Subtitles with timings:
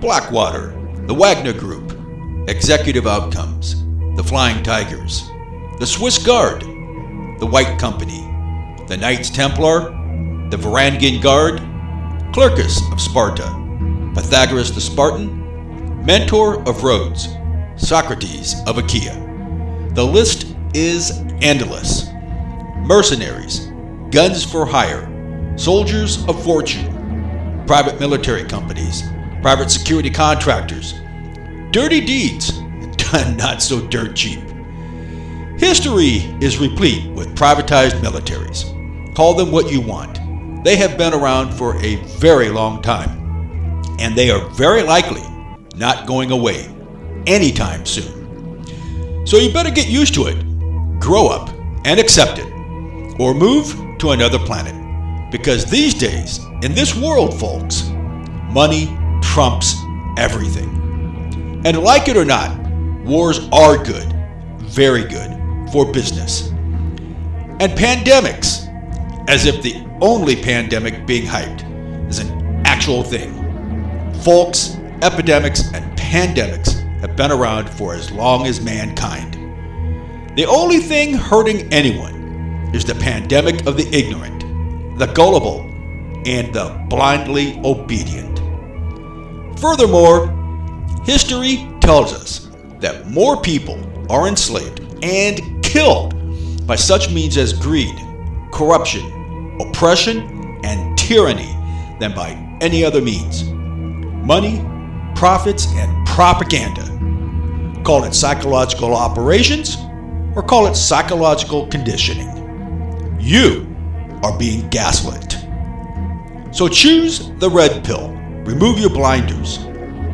[0.00, 0.68] Blackwater,
[1.06, 1.92] the Wagner Group,
[2.48, 3.84] Executive Outcomes,
[4.16, 5.28] the Flying Tigers,
[5.78, 6.62] the Swiss Guard,
[7.38, 8.20] the White Company,
[8.88, 9.90] the Knights Templar,
[10.48, 11.58] the Varangian Guard,
[12.32, 13.44] Clearchus of Sparta,
[14.14, 17.28] Pythagoras the Spartan, Mentor of Rhodes,
[17.76, 19.14] Socrates of Achaia.
[19.94, 21.10] The list is
[21.42, 22.08] endless.
[22.86, 23.70] Mercenaries,
[24.10, 25.06] guns for hire,
[25.58, 29.02] soldiers of fortune, private military companies,
[29.42, 30.94] private security contractors,
[31.70, 32.52] dirty deeds,
[32.96, 34.40] done not so dirt cheap.
[35.58, 38.64] History is replete with privatized militaries.
[39.14, 40.18] Call them what you want.
[40.64, 43.10] They have been around for a very long time,
[43.98, 45.22] and they are very likely
[45.76, 46.68] not going away
[47.26, 48.66] anytime soon.
[49.26, 51.50] So you better get used to it, grow up,
[51.84, 52.50] and accept it,
[53.18, 54.76] or move to another planet.
[55.30, 57.90] Because these days, in this world, folks,
[58.50, 58.86] money
[59.22, 59.76] trumps
[60.16, 61.62] everything.
[61.64, 62.58] And like it or not,
[63.04, 64.12] wars are good,
[64.58, 65.40] very good,
[65.72, 66.48] for business.
[67.60, 68.66] And pandemics,
[69.28, 73.34] as if the only pandemic being hyped is an actual thing.
[74.22, 79.34] Folks, epidemics and pandemics have been around for as long as mankind.
[80.36, 85.60] The only thing hurting anyone is the pandemic of the ignorant, the gullible,
[86.26, 88.39] and the blindly obedient.
[89.60, 90.28] Furthermore,
[91.04, 93.78] history tells us that more people
[94.10, 97.94] are enslaved and killed by such means as greed,
[98.52, 101.54] corruption, oppression, and tyranny
[102.00, 102.30] than by
[102.60, 103.44] any other means.
[104.24, 104.64] Money,
[105.14, 106.86] profits, and propaganda.
[107.84, 109.76] Call it psychological operations
[110.34, 113.18] or call it psychological conditioning.
[113.20, 113.66] You
[114.22, 115.36] are being gaslit.
[116.54, 119.58] So choose the red pill, remove your blinders,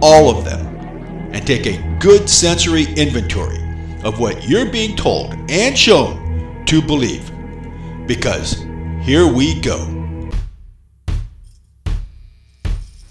[0.02, 0.66] all of them,
[1.32, 3.58] and take a good sensory inventory
[4.02, 7.30] of what you're being told and shown to believe.
[8.06, 8.64] Because
[9.02, 9.92] here we go.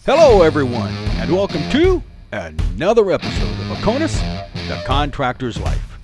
[0.05, 4.19] Hello, everyone, and welcome to another episode of Aconus,
[4.67, 5.97] the Contractor's Life.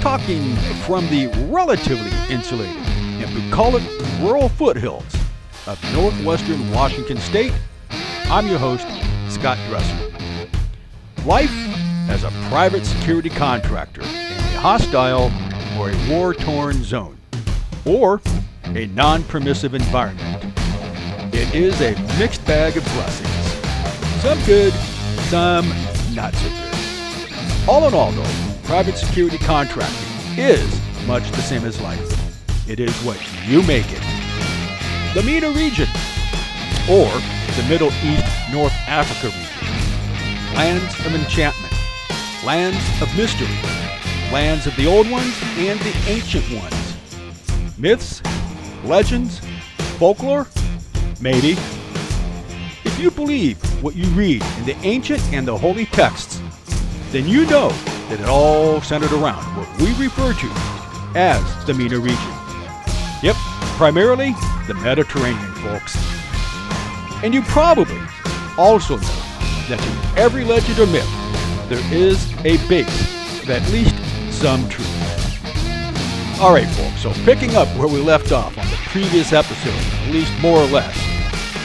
[0.00, 0.56] Talking
[0.86, 3.82] from the relatively insulated and bucolic
[4.20, 5.04] rural foothills
[5.66, 7.52] of northwestern Washington state,
[8.30, 8.86] I'm your host,
[9.28, 10.12] Scott Dresser.
[11.26, 11.50] Life
[12.08, 15.32] as a private security contractor in a hostile
[15.76, 17.18] or a war torn zone,
[17.84, 18.22] or
[18.66, 20.44] a non permissive environment.
[21.34, 24.22] It is a mixed bag of blessings.
[24.22, 24.72] Some good,
[25.28, 25.68] some
[26.14, 27.68] not so good.
[27.68, 32.68] All in all, though, private security contracting is much the same as life.
[32.70, 34.02] It is what you make it.
[35.14, 35.88] The MENA region,
[36.88, 37.10] or
[37.56, 40.54] the Middle East North Africa region.
[40.54, 41.74] Lands of enchantment,
[42.44, 43.48] lands of mystery,
[44.32, 47.78] lands of the old ones and the ancient ones.
[47.78, 48.22] Myths,
[48.84, 49.40] legends,
[49.98, 50.46] folklore?
[51.20, 51.52] Maybe.
[52.84, 56.40] If you believe what you read in the ancient and the holy texts,
[57.10, 57.70] then you know
[58.08, 60.52] that it all centered around what we refer to
[61.16, 62.32] as the MENA region.
[63.22, 63.34] Yep,
[63.76, 64.34] primarily
[64.68, 66.19] the Mediterranean, folks.
[67.22, 68.00] And you probably
[68.56, 69.02] also know
[69.68, 71.08] that in every legend or myth,
[71.68, 73.94] there is a base of at least
[74.32, 74.88] some truth.
[76.40, 80.10] All right, folks, so picking up where we left off on the previous episode, at
[80.10, 80.98] least more or less,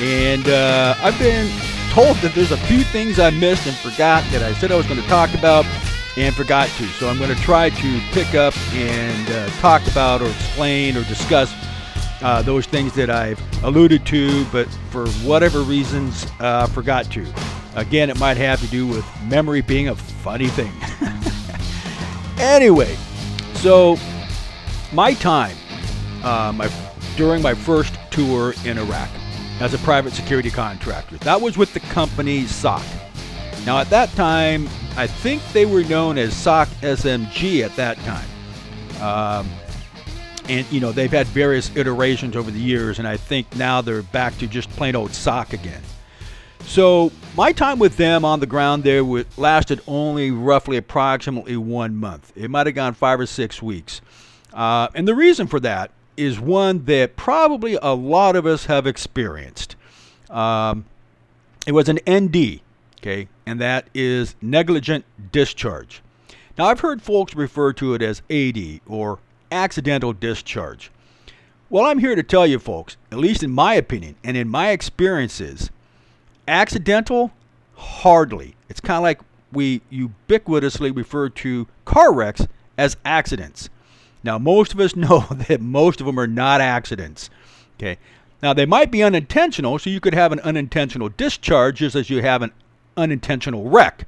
[0.02, 1.50] and uh, I've been
[1.92, 4.86] told that there's a few things I missed and forgot that I said I was
[4.86, 5.66] going to talk about
[6.18, 6.86] and forgot to.
[6.88, 11.04] So I'm going to try to pick up and uh, talk about or explain or
[11.06, 11.54] discuss
[12.26, 17.24] uh, those things that I've alluded to, but for whatever reasons, uh, forgot to.
[17.76, 20.72] Again, it might have to do with memory being a funny thing.
[22.40, 22.96] anyway,
[23.54, 23.96] so
[24.92, 25.56] my time
[26.24, 26.68] uh, my,
[27.16, 29.10] during my first tour in Iraq
[29.60, 32.82] as a private security contractor, that was with the company SOC.
[33.68, 34.68] Now, at that time,
[34.98, 38.28] I think they were known as SOC SMG at that time.
[39.00, 39.48] Um,
[40.50, 44.02] and, you know, they've had various iterations over the years, and I think now they're
[44.02, 45.82] back to just plain old SOC again.
[46.66, 49.04] So, my time with them on the ground there
[49.38, 52.32] lasted only roughly approximately one month.
[52.36, 54.02] It might have gone five or six weeks.
[54.54, 58.88] Uh, and the reason for that is one that probably a lot of us have
[58.88, 59.76] experienced.
[60.30, 60.86] Um,
[61.68, 62.62] it was an ND,
[63.00, 66.02] okay, and that is negligent discharge.
[66.58, 69.20] Now, I've heard folks refer to it as AD or
[69.52, 70.92] accidental discharge.
[71.70, 74.70] Well, I'm here to tell you, folks, at least in my opinion and in my
[74.70, 75.72] experiences,
[76.48, 77.32] accidental
[77.76, 78.56] Hardly.
[78.70, 79.22] It's kind of like
[79.52, 82.48] we ubiquitously refer to car wrecks
[82.78, 83.70] as accidents.
[84.24, 87.30] Now, most of us know that most of them are not accidents.
[87.78, 87.98] Okay.
[88.42, 92.22] Now, they might be unintentional, so you could have an unintentional discharge just as you
[92.22, 92.52] have an
[92.96, 94.08] unintentional wreck.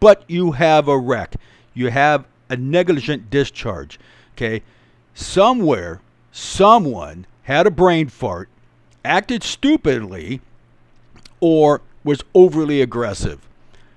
[0.00, 1.36] But you have a wreck.
[1.72, 3.98] You have a negligent discharge.
[4.34, 4.62] Okay.
[5.16, 8.50] Somewhere, someone had a brain fart,
[9.02, 10.42] acted stupidly,
[11.40, 13.40] or was overly aggressive.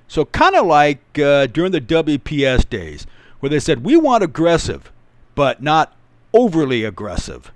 [0.07, 3.05] So, kind of like uh, during the WPS days,
[3.41, 4.93] where they said, we want aggressive,
[5.35, 5.93] but not
[6.33, 7.51] overly aggressive.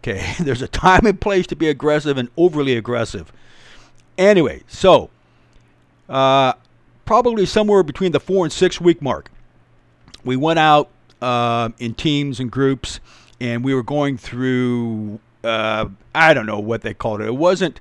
[0.00, 3.32] Okay, there's a time and place to be aggressive and overly aggressive.
[4.16, 5.10] Anyway, so
[6.08, 6.52] uh,
[7.04, 9.28] probably somewhere between the four and six week mark,
[10.24, 10.88] we went out
[11.20, 13.00] uh, in teams and groups,
[13.40, 15.20] and we were going through.
[15.44, 17.26] Uh, I don't know what they called it.
[17.26, 17.80] It wasn't.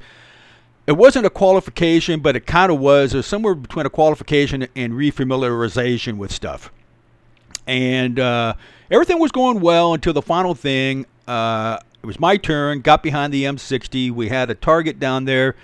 [0.86, 3.14] It wasn't a qualification, but it kind of was.
[3.14, 6.72] It was somewhere between a qualification and refamiliarization with stuff.
[7.66, 8.54] And uh,
[8.90, 11.06] everything was going well until the final thing.
[11.28, 12.80] Uh, it was my turn.
[12.80, 14.12] Got behind the M60.
[14.12, 15.58] We had a target down there.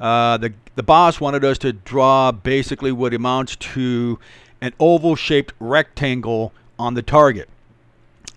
[0.00, 4.18] Uh, the the boss wanted us to draw basically what amounts to
[4.60, 7.48] an oval-shaped rectangle on the target.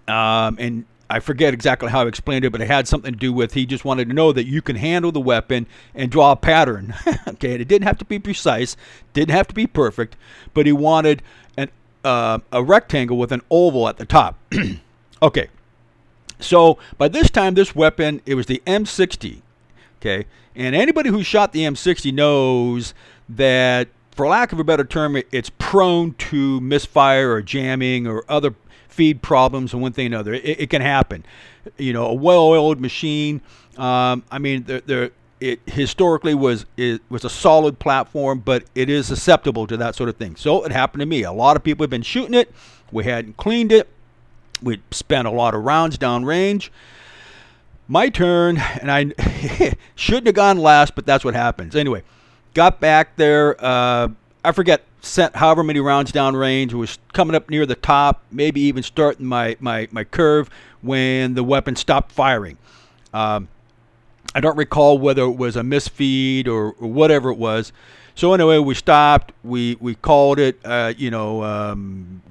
[0.07, 3.33] Um, and I forget exactly how I explained it, but it had something to do
[3.33, 6.35] with he just wanted to know that you can handle the weapon and draw a
[6.35, 6.93] pattern.
[7.27, 8.77] okay, and it didn't have to be precise,
[9.13, 10.15] didn't have to be perfect,
[10.53, 11.21] but he wanted
[11.57, 11.69] an
[12.03, 14.37] uh, a rectangle with an oval at the top.
[15.21, 15.49] okay,
[16.39, 19.41] so by this time, this weapon, it was the M60.
[19.99, 20.25] Okay.
[20.55, 22.93] And anybody who shot the M60 knows
[23.29, 28.55] that, for lack of a better term, it's prone to misfire or jamming or other
[28.89, 30.33] feed problems and one thing and another.
[30.33, 31.23] It, it can happen.
[31.77, 33.41] You know, a well-oiled machine.
[33.77, 39.05] Um, I mean, there, it historically was it was a solid platform, but it is
[39.05, 40.35] susceptible to that sort of thing.
[40.35, 41.21] So it happened to me.
[41.21, 42.51] A lot of people have been shooting it.
[42.91, 43.87] We hadn't cleaned it.
[44.63, 46.69] We'd spent a lot of rounds downrange.
[47.87, 51.75] My turn, and I shouldn't have gone last, but that's what happens.
[51.75, 52.01] Anyway,
[52.57, 53.55] got back there.
[53.63, 54.09] Uh,
[54.43, 56.73] I forget, sent however many rounds downrange.
[56.73, 60.49] Was coming up near the top, maybe even starting my, my, my curve
[60.81, 62.57] when the weapon stopped firing.
[63.13, 63.47] Um,
[64.33, 67.71] I don't recall whether it was a misfeed or, or, whatever it was.
[68.15, 69.33] So anyway, we stopped.
[69.43, 70.59] We we called it.
[70.65, 72.21] Uh, you know, um,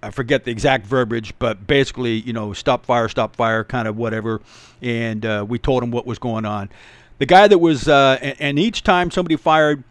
[0.00, 3.96] I forget the exact verbiage, but basically, you know, stop fire, stop fire, kind of
[3.96, 4.40] whatever.
[4.80, 6.70] And uh, we told him what was going on.
[7.18, 9.82] The guy that was, uh, and, and, each time somebody fired,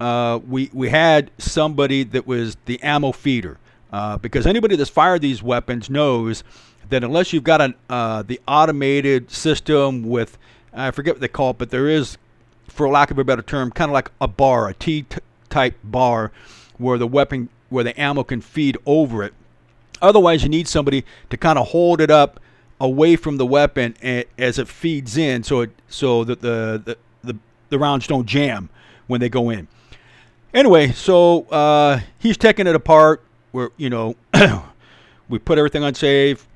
[0.00, 3.58] uh, we we had somebody that was the ammo feeder,
[3.92, 6.42] uh, because anybody that's fired these weapons knows
[6.88, 10.38] that unless you've got an uh, the automated system with,
[10.72, 12.18] I forget what they call it, but there is,
[12.66, 15.06] for lack of a better term, kind of like a bar, a T
[15.50, 16.32] type bar,
[16.78, 19.34] where the weapon, where the ammo can feed over it.
[20.00, 22.40] Otherwise, you need somebody to kind of hold it up
[22.82, 23.94] away from the weapon
[24.36, 27.36] as it feeds in, so it so that the the,
[27.70, 28.68] the, rounds don't jam
[29.06, 29.68] when they go in.
[30.52, 33.22] Anyway, so uh, he's taking it apart.
[33.52, 34.16] We're you know
[35.28, 36.46] we put everything on save,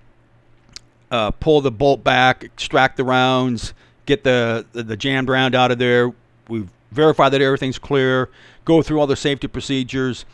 [1.10, 3.72] uh, pull the bolt back, extract the rounds,
[4.04, 6.12] get the, the, the jammed round out of there.
[6.48, 8.28] We verify that everything's clear.
[8.64, 10.24] Go through all the safety procedures.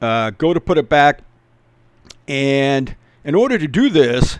[0.00, 1.20] Uh, go to put it back.
[2.26, 4.38] And in order to do this,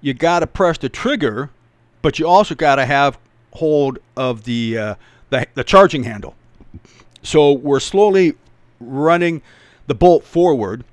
[0.00, 1.50] you got to press the trigger,
[2.02, 3.18] but you also got to have
[3.54, 4.94] hold of the, uh,
[5.30, 6.34] the, the charging handle.
[7.22, 8.34] So we're slowly
[8.80, 9.42] running
[9.86, 10.84] the bolt forward.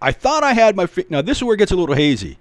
[0.00, 2.38] I thought I had my fi- now this is where it gets a little hazy.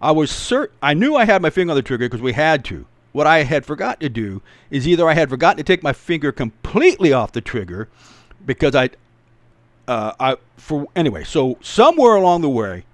[0.00, 2.64] I was cert I knew I had my finger on the trigger because we had
[2.66, 2.86] to.
[3.12, 6.30] What I had forgot to do is either I had forgotten to take my finger
[6.30, 7.88] completely off the trigger
[8.46, 8.90] because I
[9.88, 11.24] uh, I for anyway.
[11.24, 12.84] So somewhere along the way,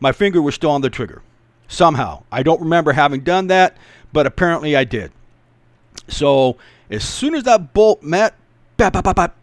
[0.00, 1.22] my finger was still on the trigger.
[1.68, 3.76] Somehow, I don't remember having done that,
[4.12, 5.12] but apparently I did.
[6.08, 6.56] So
[6.90, 8.34] as soon as that bolt met,
[8.76, 9.36] bap, bap, bap,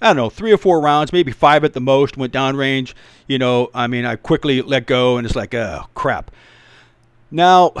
[0.00, 2.94] I don't know, three or four rounds, maybe five at the most, went downrange.
[3.26, 6.30] You know, I mean, I quickly let go, and it's like, oh crap.
[7.30, 7.72] Now,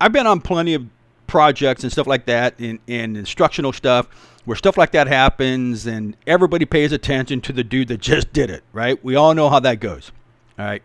[0.00, 0.86] I've been on plenty of
[1.26, 4.08] projects and stuff like that, in, in instructional stuff
[4.44, 8.50] where stuff like that happens and everybody pays attention to the dude that just did
[8.50, 9.02] it, right?
[9.02, 10.12] We all know how that goes,
[10.58, 10.82] all right?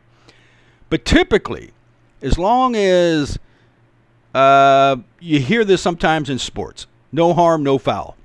[0.89, 1.71] But typically,
[2.21, 3.37] as long as
[4.33, 8.15] uh, you hear this sometimes in sports no harm, no foul.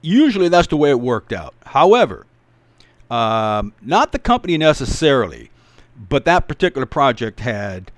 [0.00, 1.54] Usually that's the way it worked out.
[1.66, 2.26] However,
[3.10, 5.50] um, not the company necessarily,
[6.08, 7.92] but that particular project had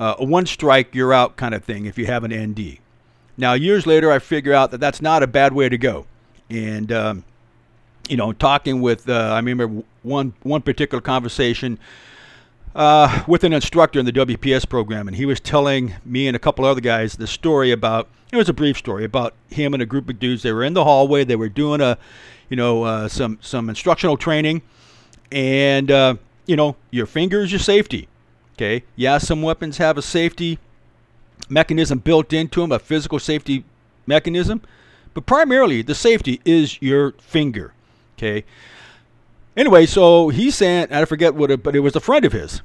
[0.00, 2.78] uh, a one strike, you're out kind of thing if you have an ND.
[3.36, 6.06] Now, years later, I figure out that that's not a bad way to go.
[6.48, 7.24] and um,
[8.08, 9.08] you know, talking with.
[9.08, 11.78] Uh, I remember one one particular conversation
[12.74, 16.40] uh, with an instructor in the WPS program, and he was telling me and a
[16.40, 18.08] couple other guys the story about.
[18.32, 20.42] It was a brief story about him and a group of dudes.
[20.42, 21.22] They were in the hallway.
[21.22, 21.96] They were doing a,
[22.48, 24.62] you know, uh, some some instructional training,
[25.30, 26.16] and uh,
[26.46, 28.08] you know, your finger is your safety.
[28.54, 28.84] Okay.
[28.96, 30.58] Yeah, some weapons have a safety
[31.48, 33.64] mechanism built into them, a physical safety
[34.06, 34.62] mechanism,
[35.12, 37.72] but primarily the safety is your finger.
[38.16, 38.44] Okay.
[39.56, 42.62] Anyway, so he saying, I forget what, it, but it was a friend of his,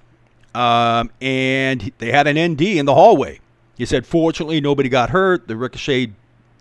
[0.55, 3.39] um, and they had an ND in the hallway.
[3.77, 5.47] He said, fortunately, nobody got hurt.
[5.47, 6.11] The ricochet,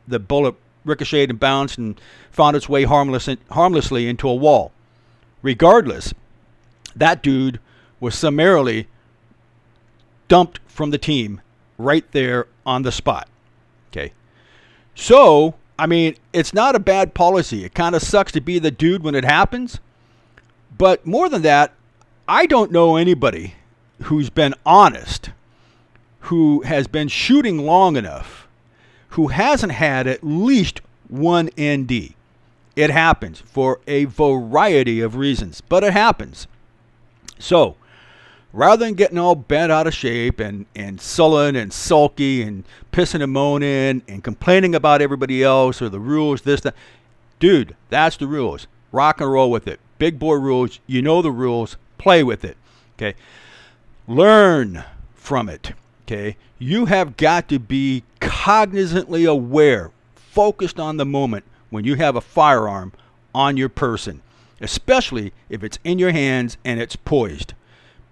[0.07, 0.55] the bullet
[0.85, 4.73] ricocheted and bounced and found its way harmless, harmlessly into a wall.
[5.43, 6.13] Regardless,
[6.95, 7.59] that dude
[8.01, 8.87] was summarily
[10.29, 11.41] dumped from the team
[11.79, 13.29] right there on the spot.
[13.91, 14.13] Okay.
[14.95, 17.65] So, I mean, it's not a bad policy.
[17.65, 19.81] It kind of sucks to be the dude when it happens.
[20.77, 21.73] But more than that,
[22.27, 23.55] I don't know anybody
[24.03, 25.31] who's been honest,
[26.21, 28.47] who has been shooting long enough,
[29.11, 32.15] who hasn't had at least one ND.
[32.77, 36.47] It happens for a variety of reasons, but it happens.
[37.39, 37.77] So,
[38.53, 43.23] rather than getting all bent out of shape and, and sullen and sulky and pissing
[43.23, 46.75] and moaning and complaining about everybody else or the rules, this, that,
[47.41, 48.67] dude, that's the rules.
[48.93, 49.81] Rock and roll with it.
[49.99, 50.81] Big boy rules.
[50.87, 51.77] You know the rules.
[51.99, 52.57] Play with it.
[52.97, 53.15] Okay.
[54.07, 55.73] Learn from it.
[56.07, 56.37] Okay.
[56.59, 62.21] You have got to be cognizantly aware, focused on the moment when you have a
[62.21, 62.93] firearm
[63.35, 64.23] on your person,
[64.61, 67.55] especially if it's in your hands and it's poised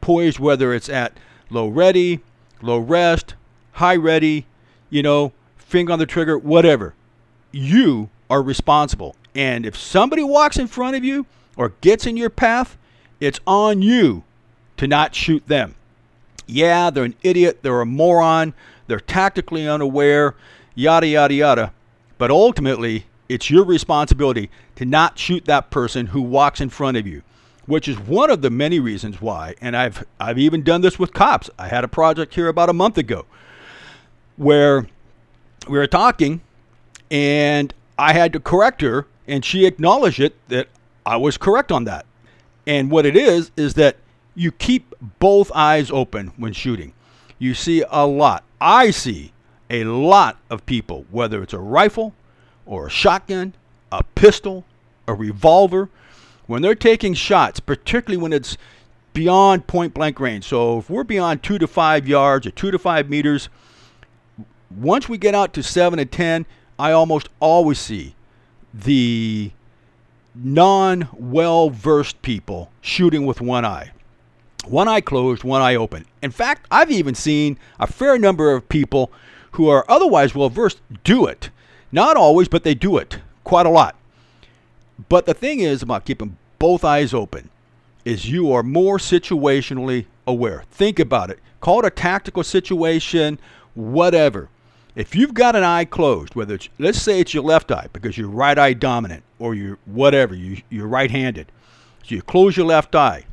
[0.06, 1.18] poised, whether it's at
[1.50, 2.20] low ready,
[2.62, 3.34] low rest,
[3.72, 4.46] high ready,
[4.88, 6.94] you know, finger on the trigger, whatever.
[7.50, 9.16] You are responsible.
[9.34, 12.76] And if somebody walks in front of you or gets in your path,
[13.20, 14.24] it's on you
[14.76, 15.74] to not shoot them.
[16.46, 18.54] Yeah, they're an idiot, they're a moron,
[18.86, 20.34] they're tactically unaware,
[20.74, 21.72] yada, yada, yada.
[22.18, 27.06] But ultimately, it's your responsibility to not shoot that person who walks in front of
[27.06, 27.22] you
[27.66, 29.54] which is one of the many reasons why.
[29.60, 31.50] And I've I've even done this with cops.
[31.58, 33.26] I had a project here about a month ago
[34.36, 34.86] where
[35.68, 36.40] we were talking,
[37.10, 40.68] and I had to correct her, and she acknowledged it that
[41.06, 42.04] I was correct on that.
[42.66, 43.96] And what it is is that
[44.34, 46.92] you keep both eyes open when shooting.
[47.38, 48.42] You see a lot.
[48.60, 49.32] I see
[49.70, 52.12] a lot of people, whether it's a rifle
[52.66, 53.54] or a shotgun,
[53.92, 54.64] a pistol,
[55.06, 55.88] a revolver
[56.46, 58.56] when they're taking shots, particularly when it's
[59.12, 60.44] beyond point blank range.
[60.44, 63.48] So if we're beyond two to five yards or two to five meters,
[64.70, 66.46] once we get out to seven to ten,
[66.78, 68.14] I almost always see
[68.74, 69.52] the
[70.42, 73.92] non well versed people shooting with one eye.
[74.66, 76.06] One eye closed, one eye open.
[76.22, 79.12] In fact, I've even seen a fair number of people
[79.52, 81.50] who are otherwise well versed do it.
[81.92, 83.94] Not always, but they do it quite a lot.
[85.08, 87.50] But the thing is about keeping both eyes open
[88.04, 90.64] is you are more situationally aware.
[90.70, 91.38] Think about it.
[91.60, 93.38] Call it a tactical situation,
[93.74, 94.48] whatever.
[94.94, 98.16] If you've got an eye closed, whether it's let's say it's your left eye because
[98.16, 101.50] you're right eye dominant or you're whatever, you, you're right-handed.
[102.04, 103.26] So you close your left eye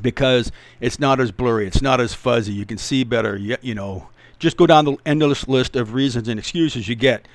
[0.00, 3.74] because it's not as blurry, it's not as fuzzy, you can see better, you, you
[3.74, 4.08] know.
[4.38, 7.28] Just go down the endless list of reasons and excuses you get.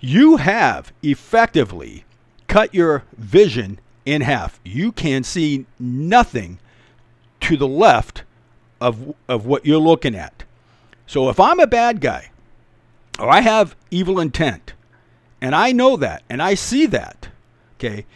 [0.00, 2.04] You have effectively
[2.48, 4.58] cut your vision in half.
[4.64, 6.58] You can see nothing
[7.42, 8.24] to the left
[8.80, 10.42] of, of what you're looking at.
[11.06, 12.30] So if I'm a bad guy
[13.18, 14.72] or I have evil intent
[15.42, 17.28] and I know that and I see that,
[17.74, 18.06] okay,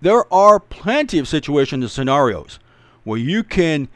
[0.00, 2.60] there are plenty of situations and scenarios
[3.02, 3.88] where you can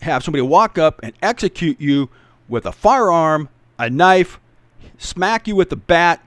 [0.00, 2.08] have somebody walk up and execute you
[2.48, 4.38] with a firearm, a knife,
[4.96, 6.24] smack you with a bat,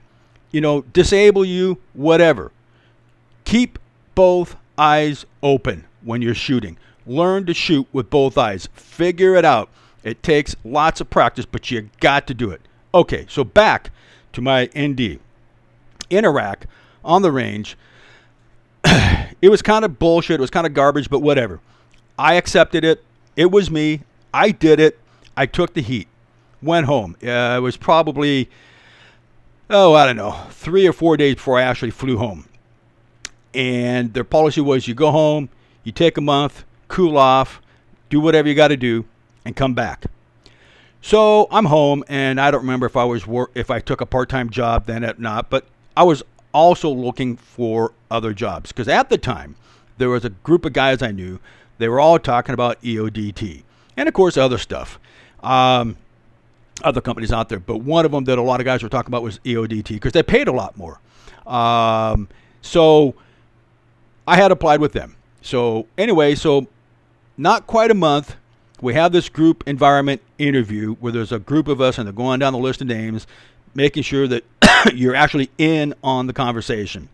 [0.52, 2.52] you know, disable you, whatever.
[3.46, 3.80] Keep
[4.14, 6.78] both eyes open when you're shooting.
[7.06, 8.68] Learn to shoot with both eyes.
[8.74, 9.70] Figure it out.
[10.04, 12.62] It takes lots of practice, but you got to do it.
[12.94, 13.90] Okay, so back
[14.34, 15.20] to my ND.
[16.15, 16.65] In Iraq,
[17.03, 17.77] on the range,
[18.86, 20.39] it was kind of bullshit.
[20.39, 21.60] It was kind of garbage, but whatever.
[22.17, 23.03] I accepted it.
[23.36, 24.01] It was me.
[24.34, 25.00] I did it.
[25.36, 26.08] I took the heat.
[26.62, 27.15] Went home.
[27.24, 28.50] Uh, it was probably,
[29.70, 32.46] oh, I don't know, three or four days before I actually flew home
[33.53, 35.50] and their policy was you go home,
[35.84, 37.62] you take a month, cool off,
[38.10, 39.05] do whatever you got to do,
[39.46, 40.05] and come back.
[41.01, 44.05] So I'm home, and I don't remember if I was wor- if I took a
[44.05, 45.65] part-time job then or not, but
[45.96, 46.24] I was
[46.54, 48.72] also looking for other jobs.
[48.72, 49.56] Because at the time,
[49.98, 51.40] there was a group of guys I knew.
[51.78, 53.64] They were all talking about EODT
[53.98, 55.00] and, of course, other stuff.
[55.42, 55.98] Um,
[56.84, 59.10] other companies out there, but one of them that a lot of guys were talking
[59.10, 61.00] about was EODT because they paid a lot more.
[61.46, 62.30] Um,
[62.62, 63.16] so
[64.28, 65.16] I had applied with them.
[65.42, 66.68] So anyway, so
[67.38, 68.38] not quite a month,
[68.82, 72.40] we have this group environment interview where there's a group of us and they're going
[72.40, 73.28] down the list of names,
[73.76, 74.44] making sure that
[74.94, 77.10] you're actually in on the conversation.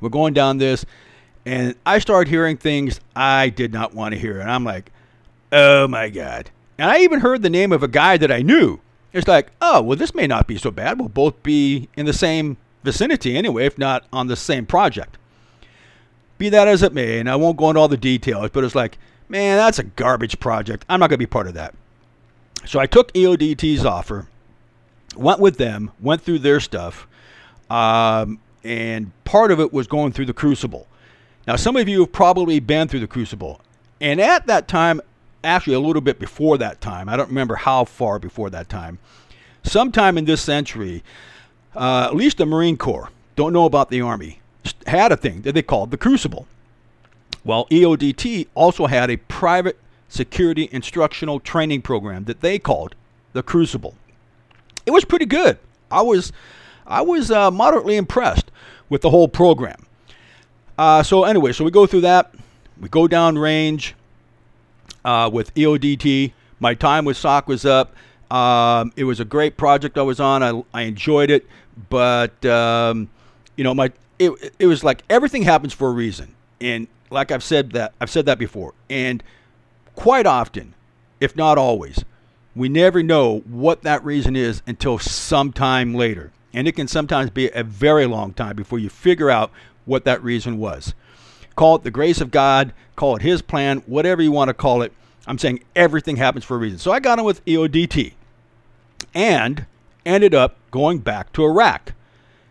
[0.00, 0.84] We're going down this,
[1.44, 4.92] and I start hearing things I did not want to hear, and I'm like,
[5.52, 6.50] oh my god.
[6.78, 8.80] And I even heard the name of a guy that I knew.
[9.12, 10.98] It's like, oh, well, this may not be so bad.
[10.98, 15.18] We'll both be in the same vicinity anyway, if not on the same project.
[16.36, 18.76] Be that as it may, and I won't go into all the details, but it's
[18.76, 18.98] like,
[19.28, 20.84] man, that's a garbage project.
[20.88, 21.74] I'm not going to be part of that.
[22.64, 24.28] So I took EODT's offer,
[25.16, 27.06] went with them, went through their stuff,
[27.70, 30.86] um, and part of it was going through the Crucible.
[31.46, 33.60] Now, some of you have probably been through the Crucible.
[34.00, 35.00] And at that time,
[35.42, 37.08] actually a little bit before that time.
[37.08, 38.98] I don't remember how far before that time.
[39.62, 41.02] Sometime in this century,
[41.74, 44.40] uh, at least the Marine Corps, don't know about the Army,
[44.86, 46.46] had a thing that they called the Crucible.
[47.44, 52.94] Well, EODT also had a private security instructional training program that they called
[53.32, 53.94] the Crucible.
[54.88, 55.58] It was pretty good.
[55.90, 56.32] I was,
[56.86, 58.50] I was uh, moderately impressed
[58.88, 59.84] with the whole program.
[60.78, 62.34] Uh, so anyway, so we go through that.
[62.80, 63.94] We go down range
[65.04, 66.32] uh, with EODT.
[66.58, 67.94] My time with SOC was up.
[68.30, 70.42] Um, it was a great project I was on.
[70.42, 71.46] I, I enjoyed it,
[71.90, 73.10] but um,
[73.56, 77.44] you know, my it, it was like everything happens for a reason, and like I've
[77.44, 79.22] said that I've said that before, and
[79.96, 80.72] quite often,
[81.20, 82.06] if not always,
[82.58, 87.48] we never know what that reason is until sometime later, and it can sometimes be
[87.50, 89.52] a very long time before you figure out
[89.84, 90.92] what that reason was.
[91.54, 94.82] Call it the grace of God, call it His plan, whatever you want to call
[94.82, 94.92] it.
[95.26, 96.78] I'm saying everything happens for a reason.
[96.78, 98.14] So I got on with EODT
[99.14, 99.66] and
[100.04, 101.92] ended up going back to Iraq.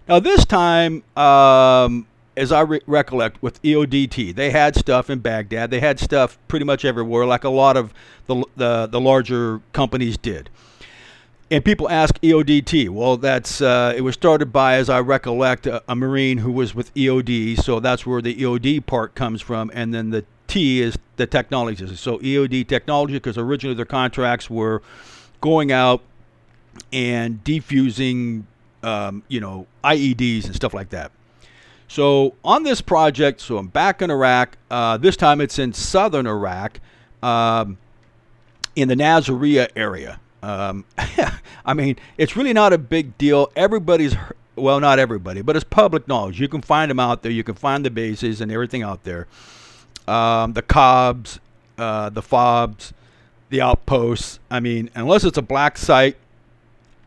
[0.07, 5.71] Now, this time, um, as I re- recollect, with EODT, they had stuff in Baghdad.
[5.71, 7.93] They had stuff pretty much everywhere, like a lot of
[8.27, 10.49] the, the, the larger companies did
[11.49, 12.89] and people ask EODT.
[12.89, 16.75] Well, that's uh, it was started by, as I recollect, a, a, Marine who was
[16.75, 17.61] with EOD.
[17.63, 21.95] So that's where the EOD part comes from, and then the T is the technology.
[21.95, 24.81] So EOD technology, because originally their contracts were
[25.41, 26.01] going out
[26.91, 28.43] and defusing,
[28.83, 31.11] um, you know, IEDs and stuff like that.
[31.87, 34.57] So on this project, so I'm back in Iraq.
[34.69, 36.79] Uh, this time it's in southern Iraq,
[37.23, 37.77] um,
[38.75, 40.19] in the Nasiriyah area.
[40.43, 40.85] Um,
[41.65, 43.51] I mean, it's really not a big deal.
[43.55, 44.15] Everybody's,
[44.55, 46.39] well, not everybody, but it's public knowledge.
[46.39, 47.31] You can find them out there.
[47.31, 49.27] You can find the bases and everything out there.
[50.07, 51.39] Um, the COBs,
[51.77, 52.93] uh, the FOBs,
[53.49, 54.39] the outposts.
[54.49, 56.17] I mean, unless it's a black site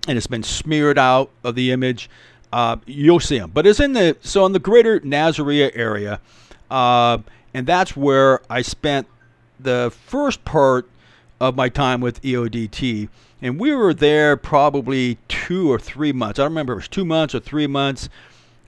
[0.09, 2.11] and it's been smeared out of the image,
[2.53, 3.51] uh, you'll see them.
[3.53, 6.21] But it's in the so in the greater Nasiriyah area,
[6.71, 7.19] uh,
[7.55, 9.07] and that's where I spent
[9.59, 10.89] the first part
[11.41, 13.09] of my time with EODT.
[13.43, 16.39] And we were there probably two or three months.
[16.39, 18.09] I don't remember it was two months or three months.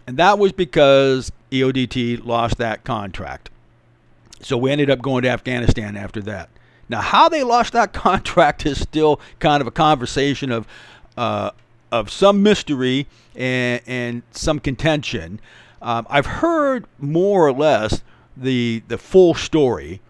[0.07, 3.51] And that was because EODT lost that contract.
[4.41, 6.49] So we ended up going to Afghanistan after that.
[6.89, 10.67] Now, how they lost that contract is still kind of a conversation of,
[11.17, 11.51] uh,
[11.93, 15.39] of some mystery and, and some contention.
[15.81, 18.03] Um, I've heard more or less
[18.37, 20.01] the the full story,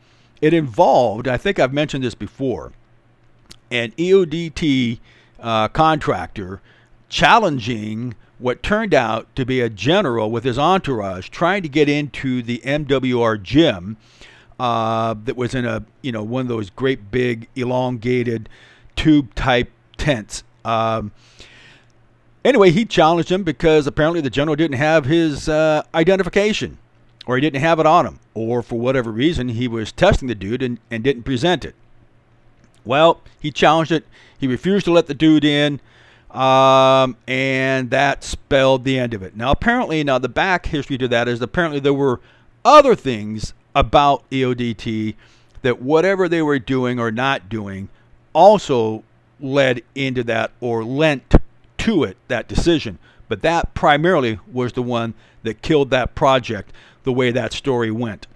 [0.40, 2.72] it involved, I think I've mentioned this before,
[3.70, 5.00] an EODT
[5.40, 6.60] uh, contractor
[7.08, 12.42] challenging what turned out to be a general with his entourage trying to get into
[12.42, 13.96] the MWR gym
[14.58, 18.48] uh, that was in a you know one of those great big elongated
[18.94, 20.44] tube type tents.
[20.64, 21.12] Um,
[22.44, 26.78] anyway, he challenged him because apparently the general didn't have his uh, identification
[27.26, 30.34] or he didn't have it on him, or for whatever reason, he was testing the
[30.34, 31.74] dude and, and didn't present it.
[32.84, 34.04] Well, he challenged it.
[34.38, 35.80] He refused to let the dude in,
[36.32, 39.36] um, and that spelled the end of it.
[39.36, 42.20] Now, apparently, now the back history to that is apparently there were
[42.64, 45.14] other things about EODT
[45.62, 47.88] that whatever they were doing or not doing
[48.32, 49.04] also
[49.40, 51.34] led into that or lent
[51.82, 52.98] to it, that decision.
[53.28, 56.72] But that primarily was the one that killed that project
[57.04, 58.26] the way that story went.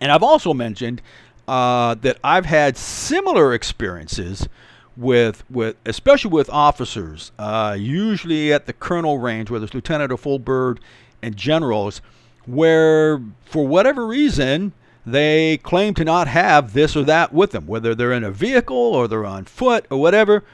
[0.00, 1.02] And I've also mentioned
[1.46, 4.48] uh, that I've had similar experiences
[4.96, 10.16] with with especially with officers, uh, usually at the colonel range, whether it's lieutenant or
[10.16, 10.80] full bird,
[11.22, 12.00] and generals,
[12.46, 14.72] where for whatever reason
[15.04, 18.76] they claim to not have this or that with them, whether they're in a vehicle
[18.76, 20.44] or they're on foot or whatever.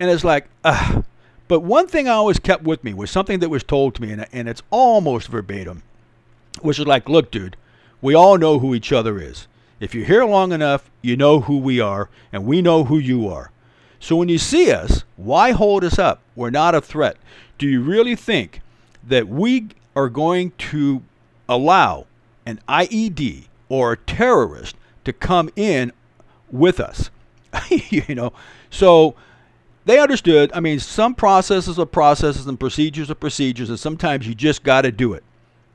[0.00, 1.02] And it's like, ah.
[1.46, 4.12] But one thing I always kept with me was something that was told to me,
[4.12, 5.82] and, and it's almost verbatim,
[6.62, 7.56] which is like, look, dude,
[8.00, 9.46] we all know who each other is.
[9.80, 13.28] If you're here long enough, you know who we are, and we know who you
[13.28, 13.50] are.
[14.00, 16.20] So when you see us, why hold us up?
[16.36, 17.16] We're not a threat.
[17.58, 18.60] Do you really think
[19.02, 21.02] that we are going to
[21.48, 22.06] allow
[22.46, 25.92] an IED or a terrorist to come in
[26.50, 27.10] with us?
[27.70, 28.32] you know,
[28.70, 29.14] so
[29.84, 30.50] they understood.
[30.54, 34.82] I mean, some processes are processes and procedures are procedures, and sometimes you just got
[34.82, 35.24] to do it.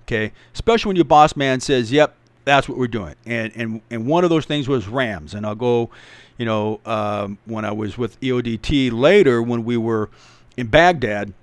[0.04, 4.08] Okay, especially when your boss man says, "Yep, that's what we're doing." And and and
[4.08, 5.91] one of those things was RAMs, and I'll go,
[6.38, 10.10] you know, um, when I was with EODT later, when we were
[10.58, 11.34] in Baghdad,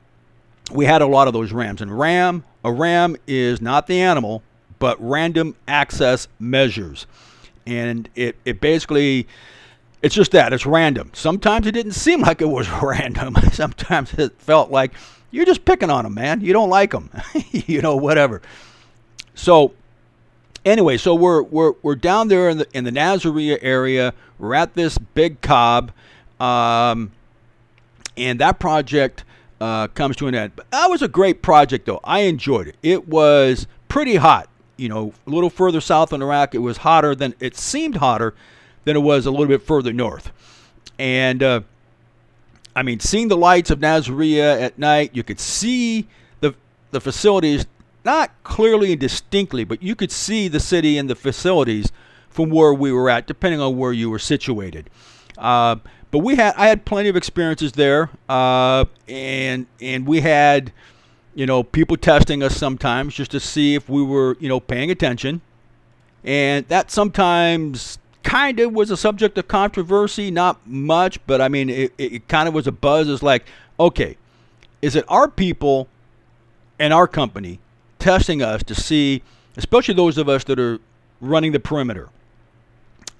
[0.72, 1.80] we had a lot of those RAMs.
[1.80, 4.42] And RAM, a RAM is not the animal,
[4.80, 7.06] but random access measures,
[7.66, 9.28] and it it basically
[10.06, 11.10] it's just that it's random.
[11.14, 13.34] Sometimes it didn't seem like it was random.
[13.52, 14.92] Sometimes it felt like
[15.32, 16.40] you're just picking on them, man.
[16.40, 17.10] You don't like them,
[17.50, 18.40] you know, whatever.
[19.34, 19.74] So
[20.64, 24.14] anyway, so we're we're we're down there in the in the Nasiriyah area.
[24.38, 25.90] We're at this big COB,
[26.38, 27.10] um,
[28.16, 29.24] and that project
[29.60, 30.52] uh, comes to an end.
[30.54, 32.00] But that was a great project, though.
[32.04, 32.76] I enjoyed it.
[32.84, 34.48] It was pretty hot.
[34.76, 38.34] You know, a little further south in Iraq, it was hotter than it seemed hotter
[38.86, 40.32] than it was a little bit further north.
[40.98, 41.60] And uh,
[42.74, 46.06] I mean, seeing the lights of Nasiriyah at night, you could see
[46.40, 46.54] the
[46.92, 47.66] the facilities
[48.04, 51.92] not clearly and distinctly, but you could see the city and the facilities
[52.30, 54.88] from where we were at, depending on where you were situated.
[55.36, 55.76] Uh,
[56.12, 60.72] but we had I had plenty of experiences there, uh, and and we had
[61.34, 64.92] you know people testing us sometimes just to see if we were you know paying
[64.92, 65.40] attention,
[66.22, 71.70] and that sometimes kind of was a subject of controversy, not much, but I mean,
[71.70, 73.08] it, it kind of was a buzz.
[73.08, 73.46] It's like,
[73.78, 74.16] okay,
[74.82, 75.86] is it our people
[76.80, 77.60] and our company
[78.00, 79.22] testing us to see,
[79.56, 80.80] especially those of us that are
[81.20, 82.08] running the perimeter,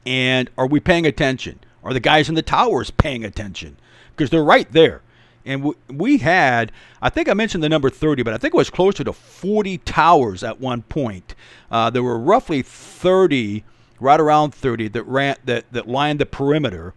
[0.05, 1.61] and are we paying attention?
[1.85, 3.77] Are the guys in the towers paying attention?
[4.11, 5.03] Because they're right there.
[5.45, 8.71] And we had, I think I mentioned the number 30, but I think it was
[8.71, 11.37] closer to 40 towers at one point.
[11.71, 13.62] Uh, there were roughly 30
[14.00, 16.94] right around 30 that ran that that lined the perimeter,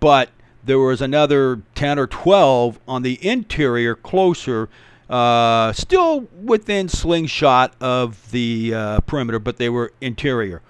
[0.00, 0.30] but
[0.64, 4.68] there was another 10 or 12 on the interior closer,
[5.10, 10.62] uh, still within slingshot of the uh, perimeter, but they were interior.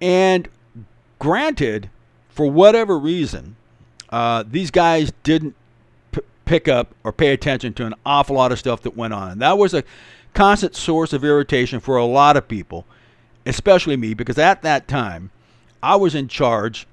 [0.00, 0.48] And
[1.18, 1.90] granted,
[2.30, 3.56] for whatever reason,
[4.10, 5.54] uh, these guys didn't
[6.12, 9.32] p- pick up or pay attention to an awful lot of stuff that went on.
[9.32, 9.84] And that was a
[10.32, 12.86] constant source of irritation for a lot of people
[13.46, 15.30] especially me, because at that time
[15.82, 16.86] I was in charge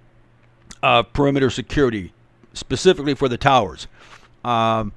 [0.83, 2.13] of perimeter security,
[2.53, 3.87] specifically for the towers.
[4.43, 4.93] Um,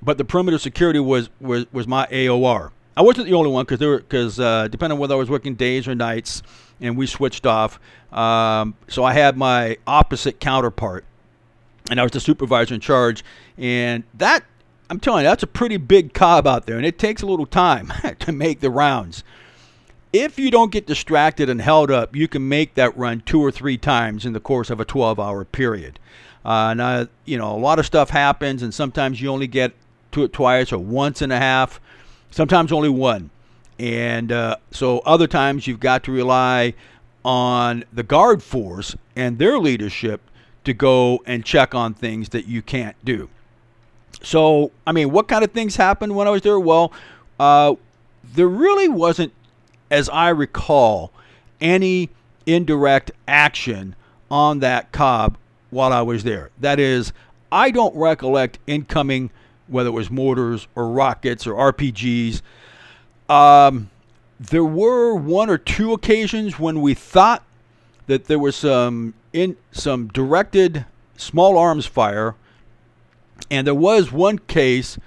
[0.00, 2.70] but the perimeter security was, was, was my AOR.
[2.96, 5.54] I wasn't the only one because there because uh, depending on whether I was working
[5.54, 6.42] days or nights,
[6.80, 7.78] and we switched off.
[8.12, 11.04] Um, so I had my opposite counterpart,
[11.90, 13.22] and I was the supervisor in charge.
[13.56, 14.42] And that
[14.90, 17.46] I'm telling you, that's a pretty big COB out there, and it takes a little
[17.46, 19.22] time to make the rounds
[20.12, 23.50] if you don't get distracted and held up, you can make that run two or
[23.50, 25.98] three times in the course of a 12 hour period.
[26.44, 29.72] Uh, you know, a lot of stuff happens, and sometimes you only get
[30.12, 31.80] to it twice or once and a half,
[32.30, 33.30] sometimes only one.
[33.78, 36.74] And uh, so other times you've got to rely
[37.24, 40.20] on the guard force and their leadership
[40.64, 43.28] to go and check on things that you can't do.
[44.22, 46.58] So, I mean, what kind of things happened when I was there?
[46.58, 46.92] Well,
[47.38, 47.74] uh,
[48.34, 49.32] there really wasn't
[49.90, 51.12] as I recall,
[51.60, 52.10] any
[52.46, 53.94] indirect action
[54.30, 55.36] on that COB
[55.70, 56.50] while I was there.
[56.60, 57.12] That is,
[57.50, 59.30] I don't recollect incoming,
[59.66, 62.42] whether it was mortars or rockets or RPGs.
[63.28, 63.90] Um,
[64.40, 67.42] there were one or two occasions when we thought
[68.06, 72.34] that there was some in some directed small arms fire,
[73.50, 74.98] and there was one case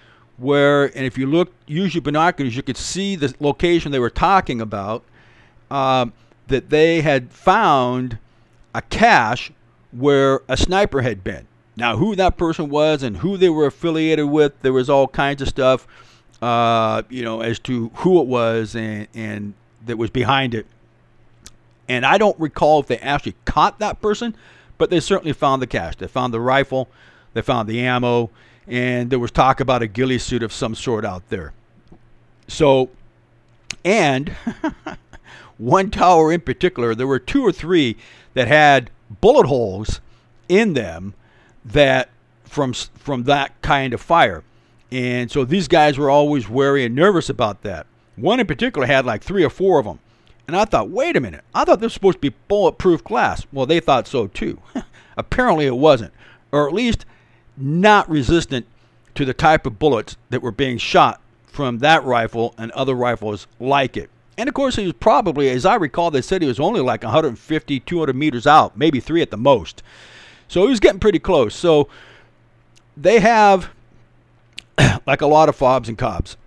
[0.41, 4.09] where, and if you look, use your binoculars, you could see the location they were
[4.09, 5.03] talking about.
[5.69, 6.13] Um,
[6.51, 8.19] that they had found
[8.75, 9.51] a cache
[9.91, 11.47] where a sniper had been.
[11.75, 15.41] Now, who that person was and who they were affiliated with, there was all kinds
[15.41, 15.87] of stuff,
[16.41, 19.53] uh, you know, as to who it was and, and
[19.85, 20.67] that was behind it.
[21.87, 24.35] And I don't recall if they actually caught that person,
[24.77, 25.95] but they certainly found the cache.
[25.95, 26.89] They found the rifle,
[27.33, 28.29] they found the ammo,
[28.67, 31.53] and there was talk about a ghillie suit of some sort out there.
[32.47, 32.89] So,
[33.83, 34.35] and
[35.57, 37.97] one tower in particular, there were two or three
[38.33, 38.89] that had
[39.21, 39.99] bullet holes
[40.47, 41.13] in them
[41.63, 42.09] that
[42.43, 44.43] from from that kind of fire.
[44.91, 47.87] And so these guys were always wary and nervous about that.
[48.17, 49.99] One in particular had like three or four of them.
[50.47, 53.45] And I thought, wait a minute, I thought this was supposed to be bulletproof glass.
[53.53, 54.59] Well, they thought so too.
[55.17, 56.13] Apparently it wasn't,
[56.51, 57.05] or at least
[57.61, 58.65] not resistant
[59.15, 63.47] to the type of bullets that were being shot from that rifle and other rifles
[63.59, 64.09] like it.
[64.37, 67.03] And of course, he was probably, as I recall, they said he was only like
[67.03, 69.83] 150, 200 meters out, maybe three at the most.
[70.47, 71.53] So he was getting pretty close.
[71.53, 71.89] So
[72.95, 73.69] they have,
[75.05, 76.37] like a lot of FOBs and COBs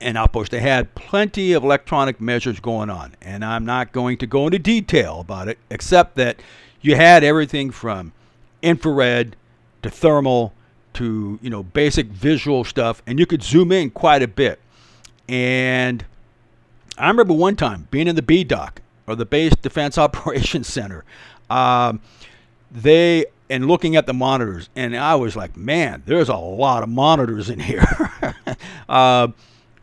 [0.00, 3.14] and outposts, they had plenty of electronic measures going on.
[3.22, 6.40] And I'm not going to go into detail about it, except that
[6.80, 8.12] you had everything from
[8.62, 9.36] infrared
[9.82, 10.52] to thermal
[10.94, 14.60] to you know basic visual stuff, and you could zoom in quite a bit.
[15.28, 16.04] And
[16.98, 21.04] I remember one time being in the BDOC or the Base Defense Operations Center.
[21.48, 22.00] Um,
[22.70, 26.88] they and looking at the monitors, and I was like, man, there's a lot of
[26.88, 27.84] monitors in here.
[28.88, 29.28] uh,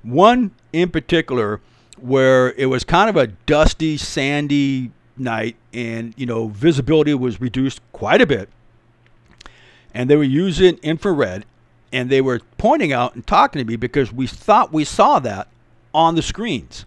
[0.04, 1.60] one in particular
[2.00, 7.82] where it was kind of a dusty, sandy night, and you know visibility was reduced
[7.92, 8.50] quite a bit,
[9.94, 11.46] and they were using infrared,
[11.92, 15.48] and they were pointing out and talking to me because we thought we saw that
[15.94, 16.86] on the screens.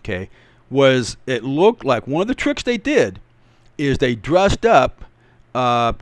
[0.00, 0.28] Okay,
[0.70, 3.20] was it looked like one of the tricks they did
[3.78, 5.04] is they dressed up
[5.54, 5.92] uh,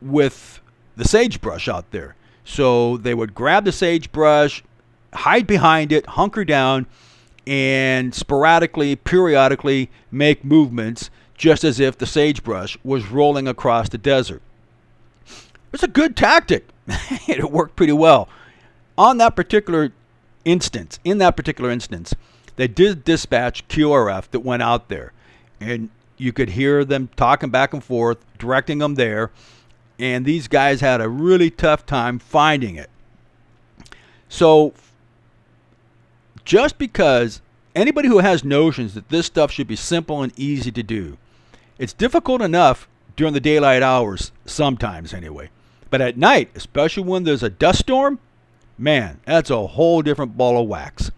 [0.00, 0.60] with
[0.96, 2.14] the sagebrush out there.
[2.44, 4.62] So they would grab the sagebrush,
[5.12, 6.86] hide behind it, hunker down,
[7.46, 14.42] and sporadically, periodically make movements just as if the sagebrush was rolling across the desert.
[15.72, 16.68] It's a good tactic.
[17.28, 18.28] it worked pretty well.
[18.98, 19.92] On that particular
[20.44, 22.14] instance, in that particular instance,
[22.56, 25.12] they did dispatch QRF that went out there.
[25.60, 29.30] And you could hear them talking back and forth, directing them there
[30.02, 32.90] and these guys had a really tough time finding it.
[34.28, 34.74] So,
[36.44, 37.40] just because
[37.76, 41.18] anybody who has notions that this stuff should be simple and easy to do,
[41.78, 45.50] it's difficult enough during the daylight hours, sometimes anyway.
[45.92, 48.18] But at night, especially when there's a dust storm,
[48.78, 51.10] man, that's a whole different ball of wax.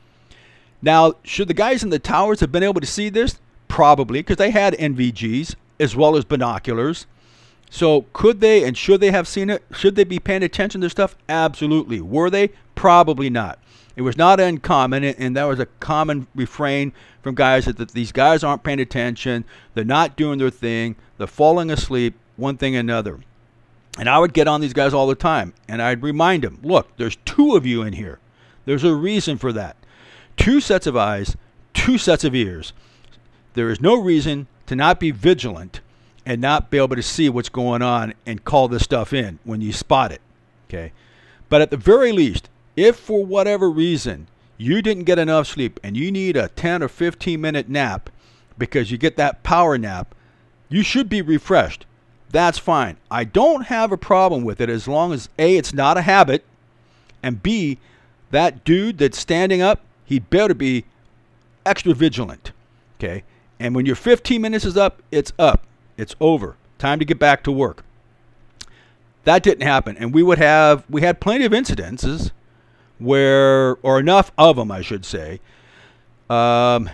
[0.82, 3.38] Now, should the guys in the towers have been able to see this?
[3.68, 7.06] Probably, because they had NVGs as well as binoculars.
[7.70, 9.62] So could they and should they have seen it?
[9.72, 11.14] Should they be paying attention to stuff?
[11.28, 12.00] Absolutely.
[12.00, 12.50] Were they?
[12.74, 13.60] Probably not.
[13.94, 18.42] It was not uncommon, and that was a common refrain from guys that, these guys
[18.42, 19.44] aren't paying attention.
[19.74, 20.96] They're not doing their thing.
[21.16, 22.16] They're falling asleep.
[22.34, 23.20] One thing another.
[23.98, 26.96] And I would get on these guys all the time, and I'd remind them, look,
[26.96, 28.18] there's two of you in here.
[28.64, 29.76] There's a reason for that.
[30.36, 31.36] Two sets of eyes,
[31.72, 32.72] two sets of ears.
[33.54, 35.80] There is no reason to not be vigilant
[36.26, 39.60] and not be able to see what's going on and call this stuff in when
[39.60, 40.20] you spot it.
[40.68, 40.92] Okay.
[41.48, 44.26] But at the very least, if for whatever reason
[44.56, 48.10] you didn't get enough sleep and you need a 10 or 15 minute nap
[48.56, 50.14] because you get that power nap,
[50.68, 51.86] you should be refreshed.
[52.34, 52.96] That's fine.
[53.12, 56.44] I don't have a problem with it as long as A, it's not a habit,
[57.22, 57.78] and B,
[58.32, 60.84] that dude that's standing up, he better be
[61.64, 62.50] extra vigilant.
[62.98, 63.22] Okay?
[63.60, 65.64] And when your 15 minutes is up, it's up.
[65.96, 66.56] It's over.
[66.76, 67.84] Time to get back to work.
[69.22, 72.32] That didn't happen, and we would have we had plenty of incidences
[72.98, 75.38] where, or enough of them, I should say.
[76.28, 76.90] Um,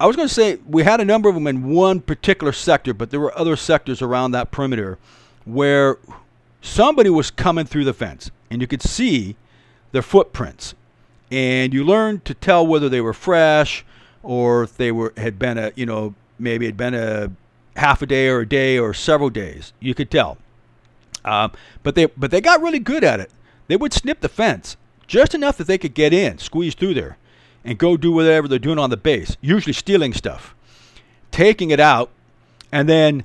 [0.00, 2.94] I was going to say we had a number of them in one particular sector,
[2.94, 4.98] but there were other sectors around that perimeter
[5.44, 5.98] where
[6.60, 9.36] somebody was coming through the fence, and you could see
[9.92, 10.74] their footprints,
[11.30, 13.84] and you learned to tell whether they were fresh
[14.22, 17.30] or if they were had been a you know maybe had been a
[17.76, 19.72] half a day or a day or several days.
[19.80, 20.38] You could tell.
[21.24, 23.30] Um, but they but they got really good at it.
[23.66, 27.16] They would snip the fence just enough that they could get in, squeeze through there,
[27.64, 29.36] and go do whatever they're doing on the base.
[29.40, 30.54] Usually stealing stuff,
[31.30, 32.10] taking it out,
[32.72, 33.24] and then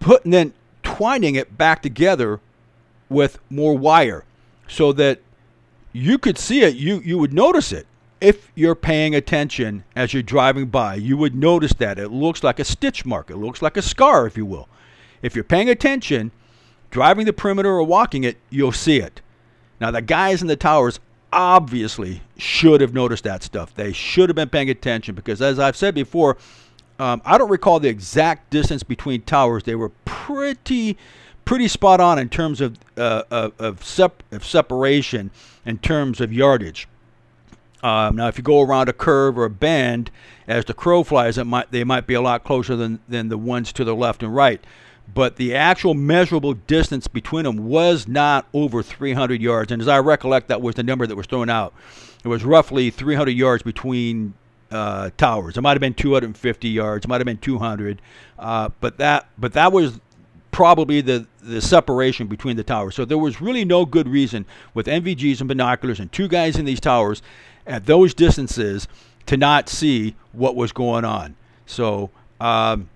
[0.00, 2.40] putting then twining it back together
[3.08, 4.24] with more wire,
[4.66, 5.20] so that
[5.92, 6.74] you could see it.
[6.76, 7.86] You you would notice it
[8.22, 12.60] if you're paying attention as you're driving by, you would notice that it looks like
[12.60, 13.30] a stitch mark.
[13.30, 14.68] It looks like a scar, if you will.
[15.22, 16.30] If you're paying attention,
[16.92, 19.20] driving the perimeter or walking it, you'll see it.
[19.80, 21.00] Now, the guys in the towers
[21.32, 23.74] obviously should have noticed that stuff.
[23.74, 26.36] They should have been paying attention because, as I've said before,
[26.98, 29.64] Um, I don't recall the exact distance between towers.
[29.64, 30.96] They were pretty,
[31.44, 35.30] pretty spot on in terms of uh, of, of, sep- of separation,
[35.64, 36.86] in terms of yardage.
[37.82, 40.10] Um, now, if you go around a curve or a bend,
[40.46, 43.38] as the crow flies, it might they might be a lot closer than than the
[43.38, 44.60] ones to the left and right.
[45.14, 49.70] But the actual measurable distance between them was not over 300 yards.
[49.70, 51.74] And as I recollect, that was the number that was thrown out.
[52.24, 54.34] It was roughly 300 yards between
[54.70, 55.56] uh, towers.
[55.56, 57.04] It might have been 250 yards.
[57.04, 58.00] It might have been 200.
[58.38, 60.00] Uh, but that but that was
[60.50, 62.94] probably the, the separation between the towers.
[62.94, 66.64] So there was really no good reason with NVGs and binoculars and two guys in
[66.66, 67.22] these towers
[67.66, 68.86] at those distances
[69.26, 71.36] to not see what was going on.
[71.66, 72.10] So
[72.40, 72.90] um,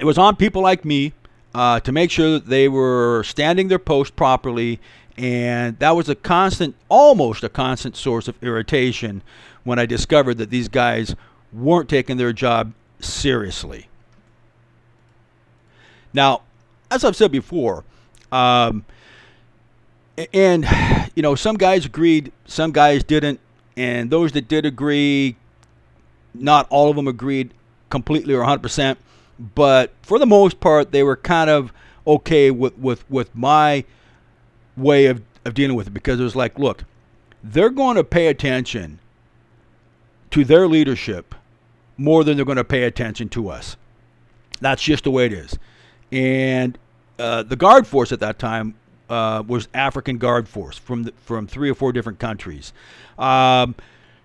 [0.00, 1.12] it was on people like me
[1.58, 4.78] uh, to make sure that they were standing their post properly.
[5.16, 9.22] And that was a constant, almost a constant source of irritation
[9.64, 11.16] when I discovered that these guys
[11.52, 13.88] weren't taking their job seriously.
[16.12, 16.42] Now,
[16.92, 17.82] as I've said before,
[18.30, 18.84] um,
[20.32, 20.64] and
[21.16, 23.40] you know, some guys agreed, some guys didn't,
[23.76, 25.34] and those that did agree,
[26.34, 27.52] not all of them agreed
[27.90, 28.96] completely or 100%,
[29.38, 31.72] but for the most part, they were kind of
[32.06, 33.84] okay with, with, with my
[34.76, 36.84] way of, of dealing with it because it was like, look,
[37.42, 38.98] they're going to pay attention
[40.30, 41.34] to their leadership
[41.96, 43.76] more than they're going to pay attention to us.
[44.60, 45.58] That's just the way it is.
[46.10, 46.78] And
[47.18, 48.74] uh, the guard force at that time
[49.08, 52.72] uh, was African guard force from the, from three or four different countries.
[53.18, 53.74] Um,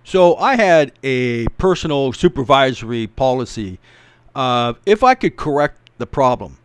[0.03, 3.79] so I had a personal supervisory policy.
[4.35, 6.57] Uh, if I could correct the problem,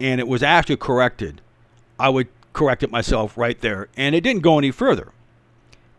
[0.00, 1.40] and it was actually corrected,
[1.98, 5.12] I would correct it myself right there, and it didn't go any further.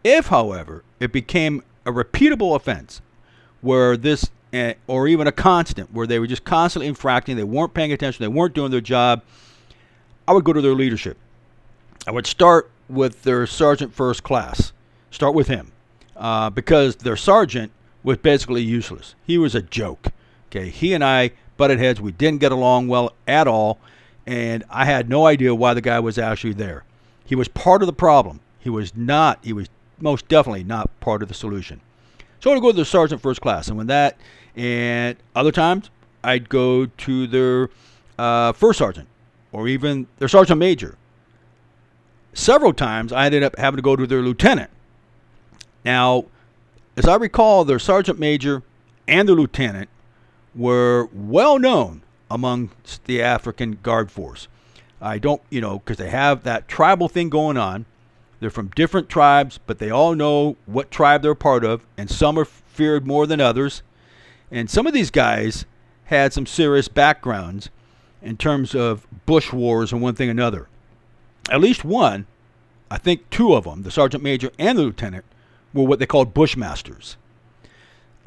[0.03, 3.01] If, however, it became a repeatable offense
[3.61, 7.73] where this, uh, or even a constant, where they were just constantly infracting, they weren't
[7.73, 9.21] paying attention, they weren't doing their job,
[10.27, 11.17] I would go to their leadership.
[12.05, 14.71] I would start with their sergeant first class,
[15.11, 15.71] start with him,
[16.15, 17.71] uh, because their sergeant
[18.03, 19.15] was basically useless.
[19.25, 20.07] He was a joke.
[20.49, 21.99] Okay, he and I butted heads.
[21.99, 23.79] We didn't get along well at all,
[24.25, 26.83] and I had no idea why the guy was actually there.
[27.25, 28.39] He was part of the problem.
[28.59, 29.39] He was not.
[29.43, 29.67] He was
[29.99, 31.81] most definitely not part of the solution.
[32.39, 34.17] So I'd go to the sergeant first class, and when that,
[34.55, 35.89] and other times
[36.23, 37.69] I'd go to their
[38.17, 39.07] uh, first sergeant
[39.51, 40.97] or even their sergeant major.
[42.33, 44.69] Several times I ended up having to go to their lieutenant.
[45.83, 46.25] Now,
[46.95, 48.61] as I recall, their sergeant major
[49.07, 49.89] and the lieutenant
[50.57, 54.47] were well known amongst the African Guard Force.
[54.99, 57.85] I don't, you know, because they have that tribal thing going on.
[58.39, 62.37] They're from different tribes, but they all know what tribe they're part of, and some
[62.37, 63.81] are feared more than others.
[64.51, 65.65] And some of these guys
[66.05, 67.69] had some serious backgrounds
[68.21, 70.67] in terms of bush wars and one thing or another.
[71.49, 72.27] At least one,
[72.89, 75.25] I think two of them, the sergeant major and the lieutenant,
[75.73, 77.15] were what they called bushmasters.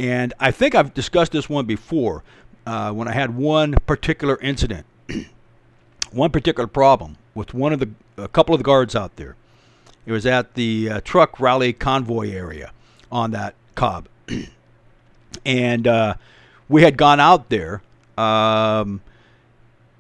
[0.01, 2.25] And I think I've discussed this one before
[2.65, 4.87] uh, when I had one particular incident,
[6.11, 9.37] one particular problem with one of the, a couple of the guards out there.
[10.07, 12.73] It was at the uh, truck rally convoy area
[13.13, 14.09] on that COB.
[15.45, 16.15] and uh,
[16.67, 17.83] we had gone out there
[18.17, 19.03] um,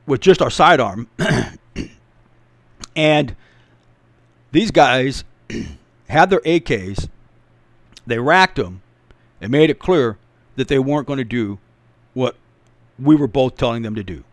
[0.07, 1.09] with just our sidearm.
[2.97, 3.37] and
[4.51, 5.25] these guys
[6.09, 7.11] had their AKs,
[8.07, 8.81] they racked them,
[9.40, 10.18] and made it clear
[10.57, 11.59] that they weren't going to do
[12.14, 12.37] what
[12.98, 14.24] we were both telling them to do.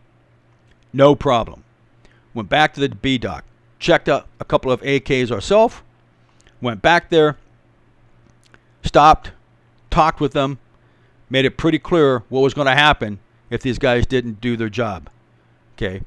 [0.92, 1.64] No problem.
[2.34, 3.42] Went back to the BDOC,
[3.78, 5.76] checked out a couple of AKs ourselves,
[6.60, 7.38] went back there,
[8.82, 9.32] stopped,
[9.90, 10.58] talked with them,
[11.30, 13.18] made it pretty clear what was going to happen
[13.50, 15.08] if these guys didn't do their job.
[15.76, 16.02] Okay.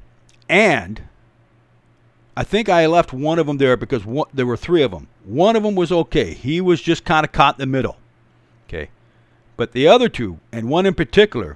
[0.50, 1.04] And
[2.36, 5.08] I think I left one of them there because one, there were three of them.
[5.24, 6.34] One of them was okay.
[6.34, 7.98] He was just kind of caught in the middle.
[9.62, 11.56] But the other two, and one in particular,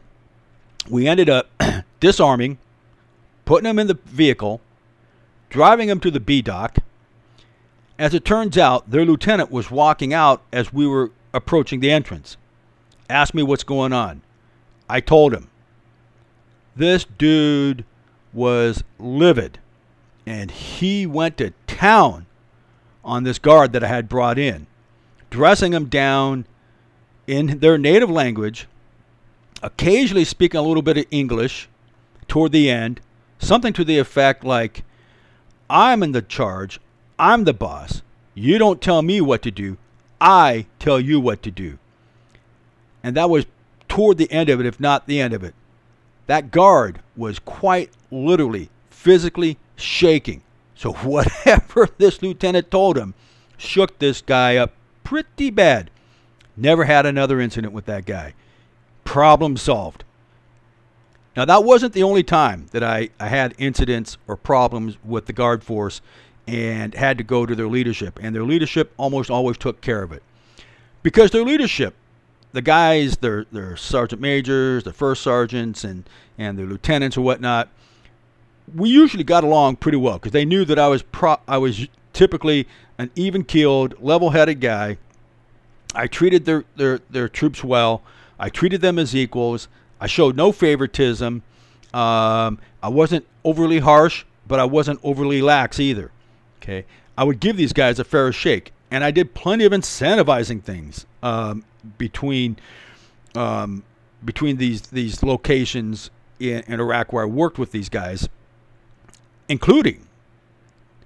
[0.87, 1.49] we ended up
[1.99, 2.59] disarming,
[3.45, 4.61] putting them in the vehicle,
[5.49, 6.77] driving them to the BDOC.
[7.97, 12.37] As it turns out, their lieutenant was walking out as we were approaching the entrance.
[13.09, 14.21] Asked me what's going on.
[14.87, 15.49] I told him.
[16.75, 17.85] This dude
[18.33, 19.57] was livid.
[20.27, 22.27] And he went to town
[23.03, 24.67] on this guard that I had brought in,
[25.31, 26.45] dressing him down
[27.27, 28.67] in their native language,
[29.61, 31.67] occasionally speaking a little bit of English
[32.27, 33.01] toward the end,
[33.39, 34.83] something to the effect like,
[35.69, 36.79] I'm in the charge,
[37.17, 38.01] I'm the boss.
[38.33, 39.77] You don't tell me what to do,
[40.19, 41.77] I tell you what to do.
[43.03, 43.45] And that was
[43.87, 45.53] toward the end of it, if not the end of it.
[46.27, 50.41] That guard was quite literally, physically shaking.
[50.75, 53.13] So whatever this lieutenant told him
[53.57, 54.73] shook this guy up
[55.03, 55.89] pretty bad.
[56.57, 58.33] Never had another incident with that guy.
[59.03, 60.03] Problem solved.
[61.35, 65.33] Now, that wasn't the only time that I, I had incidents or problems with the
[65.33, 66.01] Guard Force
[66.47, 68.19] and had to go to their leadership.
[68.21, 70.23] And their leadership almost always took care of it.
[71.03, 71.93] Because their leadership,
[72.53, 77.69] the guys, their, their sergeant majors, the first sergeants, and, and their lieutenants or whatnot,
[78.73, 81.87] we usually got along pretty well because they knew that I was pro- I was
[82.13, 84.97] typically an even keeled, level headed guy.
[85.95, 88.01] I treated their, their, their troops well.
[88.37, 89.67] I treated them as equals.
[89.99, 91.41] I showed no favoritism.
[91.93, 96.11] Um, I wasn't overly harsh, but I wasn't overly lax either.
[96.61, 96.85] Okay,
[97.17, 101.05] I would give these guys a fair shake, and I did plenty of incentivizing things
[101.23, 101.63] um,
[101.97, 102.57] between
[103.35, 103.83] um,
[104.23, 108.27] between these these locations in, in Iraq where I worked with these guys,
[109.47, 110.07] including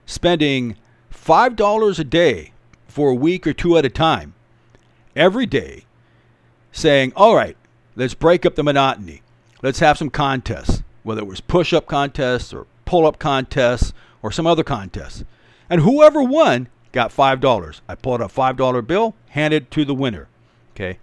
[0.05, 0.75] spending
[1.09, 2.53] five dollars a day
[2.87, 4.33] for a week or two at a time,
[5.19, 5.85] every day,
[6.71, 7.55] saying, "All right,
[7.99, 9.23] Let's break up the monotony.
[9.61, 13.91] Let's have some contests, whether it was push up contests or pull up contests
[14.21, 15.25] or some other contests.
[15.69, 17.81] And whoever won got $5.
[17.89, 20.29] I pulled a $5 bill, handed to the winner.
[20.71, 20.97] Okay.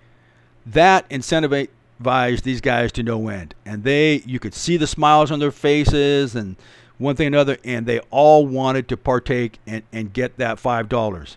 [0.65, 3.55] That incentivized these guys to no end.
[3.67, 6.57] And they, you could see the smiles on their faces and
[6.97, 11.37] one thing another, and they all wanted to partake and, and get that $5.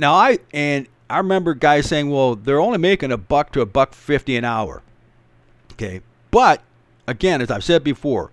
[0.00, 3.66] Now, I, and I remember guys saying, well, they're only making a buck to a
[3.66, 4.82] buck 50 an hour.
[5.72, 6.02] Okay.
[6.30, 6.62] But
[7.06, 8.30] again, as I've said before,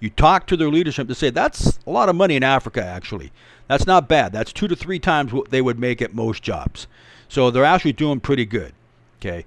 [0.00, 3.32] you talk to their leadership to say that's a lot of money in Africa, actually.
[3.66, 4.32] That's not bad.
[4.32, 6.86] That's two to three times what they would make at most jobs.
[7.28, 8.72] So they're actually doing pretty good.
[9.20, 9.44] Okay.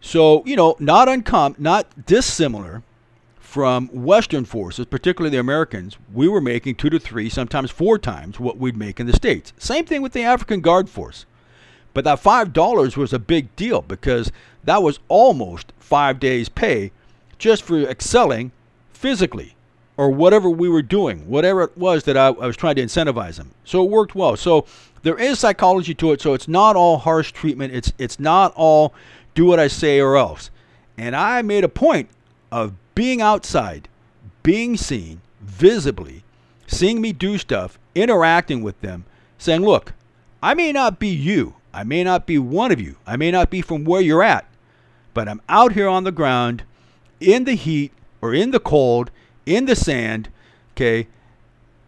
[0.00, 2.82] So, you know, not uncommon, not dissimilar
[3.38, 5.96] from Western forces, particularly the Americans.
[6.12, 9.52] We were making two to three, sometimes four times what we'd make in the States.
[9.58, 11.26] Same thing with the African Guard Force.
[11.96, 14.30] But that $5 was a big deal because
[14.64, 16.92] that was almost five days' pay
[17.38, 18.52] just for excelling
[18.92, 19.56] physically
[19.96, 23.36] or whatever we were doing, whatever it was that I, I was trying to incentivize
[23.36, 23.52] them.
[23.64, 24.36] So it worked well.
[24.36, 24.66] So
[25.04, 26.20] there is psychology to it.
[26.20, 27.72] So it's not all harsh treatment.
[27.72, 28.92] It's it's not all
[29.34, 30.50] do what I say or else.
[30.98, 32.10] And I made a point
[32.52, 33.88] of being outside,
[34.42, 36.24] being seen visibly,
[36.66, 39.06] seeing me do stuff, interacting with them,
[39.38, 39.94] saying, "Look,
[40.42, 41.54] I may not be you.
[41.76, 42.96] I may not be one of you.
[43.06, 44.46] I may not be from where you're at,
[45.12, 46.62] but I'm out here on the ground
[47.20, 49.10] in the heat or in the cold,
[49.44, 50.30] in the sand,
[50.72, 51.06] okay,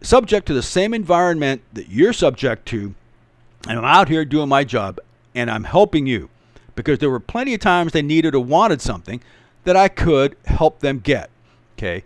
[0.01, 2.93] subject to the same environment that you're subject to.
[3.67, 4.99] And I'm out here doing my job
[5.33, 6.29] and I'm helping you
[6.75, 9.23] because there were plenty of times they needed or wanted something
[9.63, 11.31] that I could help them get.
[11.77, 12.03] Okay.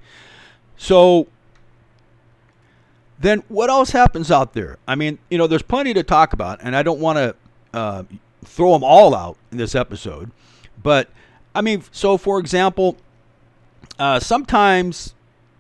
[0.77, 1.27] So
[3.19, 4.77] then what else happens out there?
[4.87, 7.35] I mean, you know, there's plenty to talk about, and I don't want to
[7.73, 8.03] uh,
[8.45, 10.31] throw them all out in this episode.
[10.81, 11.09] But
[11.55, 12.97] I mean, so for example,
[13.99, 15.13] uh, sometimes,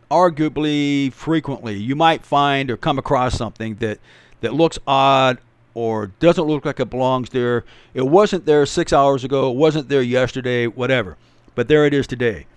[0.09, 3.99] arguably, frequently, you might find or come across something that
[4.41, 5.37] that looks odd
[5.73, 7.63] or doesn't look like it belongs there.
[7.93, 9.49] It wasn't there six hours ago.
[9.51, 10.67] It wasn't there yesterday.
[10.67, 11.17] Whatever,
[11.55, 12.47] but there it is today.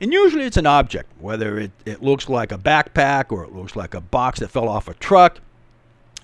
[0.00, 3.76] And usually it's an object, whether it, it looks like a backpack or it looks
[3.76, 5.40] like a box that fell off a truck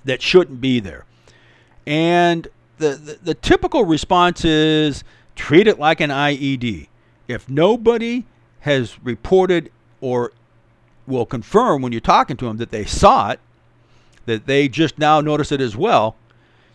[0.05, 1.07] that shouldn't be there.
[1.87, 2.49] And
[2.91, 5.05] the, the, typical response is
[5.35, 6.89] treat it like an IED.
[7.29, 8.25] If nobody
[8.61, 9.71] has reported
[10.01, 10.33] or
[11.07, 13.41] will confirm when you're talking to them that they saw it,
[14.27, 16.17] that they just now notice it as well,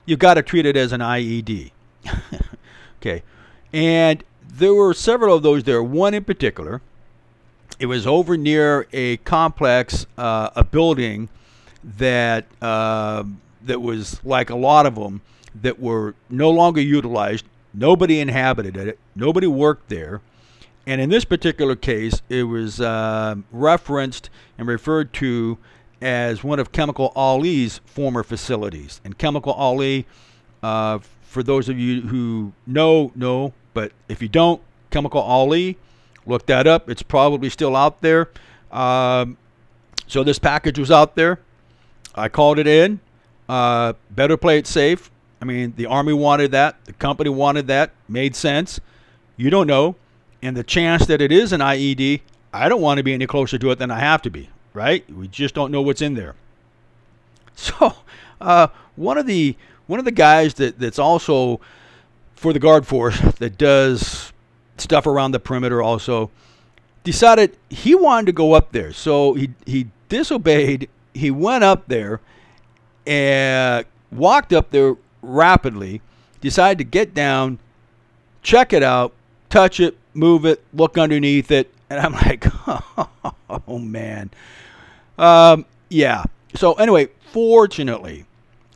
[0.05, 1.71] you've got to treat it as an IED.
[3.01, 3.23] okay.
[3.71, 5.83] And there were several of those there.
[5.83, 6.81] One in particular,
[7.79, 11.29] it was over near a complex, uh, a building
[11.83, 13.23] that uh,
[13.63, 15.21] that was like a lot of them
[15.61, 17.45] that were no longer utilized.
[17.73, 18.99] Nobody inhabited it.
[19.15, 20.21] Nobody worked there.
[20.85, 25.57] And in this particular case, it was uh, referenced and referred to
[26.01, 29.01] as one of Chemical Ali's former facilities.
[29.03, 30.05] And Chemical Ali,
[30.63, 35.77] uh, for those of you who know, know, but if you don't, Chemical Ali,
[36.25, 36.89] look that up.
[36.89, 38.29] It's probably still out there.
[38.71, 39.37] Um,
[40.07, 41.39] so this package was out there.
[42.15, 42.99] I called it in.
[43.49, 45.11] Uh, better play it safe.
[45.41, 48.79] I mean, the Army wanted that, the company wanted that, made sense.
[49.35, 49.95] You don't know.
[50.41, 52.21] And the chance that it is an IED,
[52.53, 55.09] I don't want to be any closer to it than I have to be, right?
[55.11, 56.35] We just don't know what's in there.
[57.59, 57.95] So,
[58.39, 59.55] uh, one of the
[59.87, 61.59] one of the guys that, that's also
[62.35, 64.31] for the guard force that does
[64.77, 66.29] stuff around the perimeter also.
[67.03, 70.89] Decided he wanted to go up there, so he he disobeyed.
[71.13, 72.19] He went up there
[73.07, 74.97] and walked up there
[75.27, 76.01] rapidly.
[76.41, 77.59] Decided to get down,
[78.43, 79.13] check it out,
[79.49, 82.45] touch it, move it, look underneath it, and I'm like,
[83.67, 84.29] oh man,
[85.17, 86.23] um, yeah.
[86.55, 88.25] So anyway, fortunately,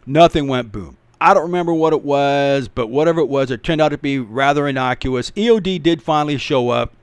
[0.05, 0.97] nothing went boom.
[1.19, 4.17] I don't remember what it was, but whatever it was, it turned out to be
[4.17, 5.29] rather innocuous.
[5.31, 6.93] EOD did finally show up.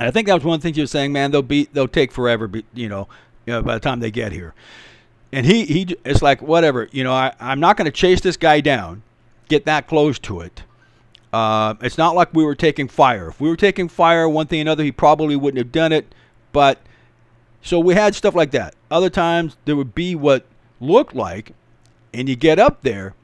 [0.00, 1.30] I think that was one of the things you were saying, man.
[1.30, 3.08] They'll be they'll take forever, you know
[3.46, 4.54] by the time they get here.
[5.32, 7.12] And he he, it's like whatever, you know.
[7.12, 9.02] I I'm not going to chase this guy down,
[9.48, 10.62] get that close to it.
[11.32, 13.28] Uh, it's not like we were taking fire.
[13.28, 16.14] If we were taking fire, one thing another, he probably wouldn't have done it.
[16.52, 16.78] But
[17.60, 18.74] so we had stuff like that.
[18.90, 20.46] Other times there would be what
[20.80, 21.52] looked like,
[22.14, 23.14] and you get up there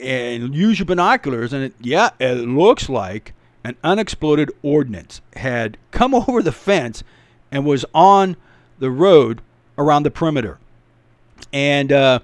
[0.00, 3.32] and use your binoculars, and it, yeah, it looks like
[3.64, 7.02] an unexploded ordnance had come over the fence
[7.50, 8.36] and was on
[8.78, 9.40] the road
[9.78, 10.58] around the perimeter.
[11.52, 12.20] And, uh,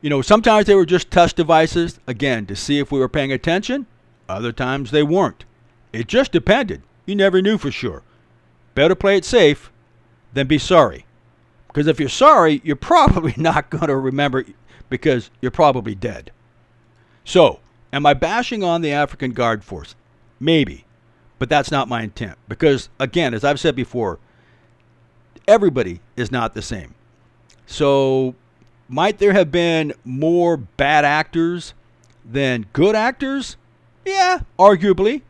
[0.00, 3.32] you know, sometimes they were just test devices, again, to see if we were paying
[3.32, 3.86] attention.
[4.28, 5.44] Other times they weren't.
[5.92, 6.82] It just depended.
[7.06, 8.02] You never knew for sure.
[8.74, 9.70] Better play it safe
[10.32, 11.04] than be sorry.
[11.68, 14.44] Because if you're sorry, you're probably not going to remember
[14.88, 16.30] because you're probably dead.
[17.24, 17.60] So,
[17.92, 19.94] am I bashing on the African Guard Force?
[20.40, 20.84] Maybe,
[21.38, 22.36] but that's not my intent.
[22.48, 24.18] Because, again, as I've said before,
[25.46, 26.94] everybody is not the same.
[27.72, 28.34] So,
[28.86, 31.72] might there have been more bad actors
[32.22, 33.56] than good actors?
[34.04, 35.22] Yeah, arguably.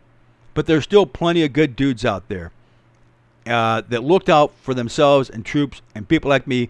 [0.53, 2.51] But there's still plenty of good dudes out there
[3.47, 6.68] uh, that looked out for themselves and troops and people like me,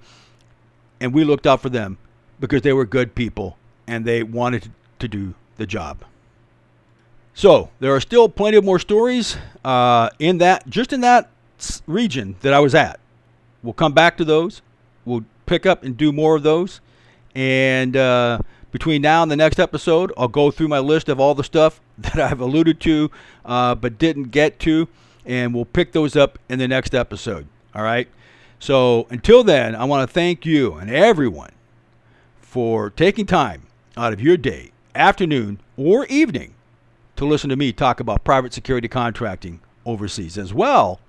[1.01, 1.97] and we looked out for them
[2.39, 3.57] because they were good people
[3.87, 6.05] and they wanted to do the job.
[7.33, 11.31] So there are still plenty of more stories uh, in that, just in that
[11.87, 13.01] region that I was at.
[13.63, 14.61] We'll come back to those.
[15.07, 16.81] We'll pick up and do more of those.
[17.35, 18.39] And uh,
[18.71, 21.81] between now and the next episode, I'll go through my list of all the stuff
[21.99, 23.11] that I've alluded to
[23.45, 24.89] uh, but didn't get to,
[25.25, 27.47] and we'll pick those up in the next episode.
[27.75, 28.09] All right.
[28.59, 31.51] So until then, I want to thank you and everyone
[32.41, 33.63] for taking time
[33.97, 36.55] out of your day afternoon, or evening
[37.17, 41.01] to listen to me talk about private security contracting overseas, as well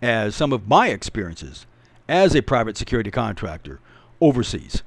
[0.00, 1.66] as some of my experiences
[2.08, 3.80] as a private security contractor
[4.20, 4.82] overseas.